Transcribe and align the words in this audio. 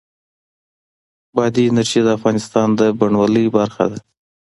بادي 1.35 1.63
انرژي 1.67 1.99
د 2.03 2.07
افغانستان 2.17 2.67
د 2.79 2.81
بڼوالۍ 2.99 3.45
برخه 3.55 3.85
ده. 3.91 3.99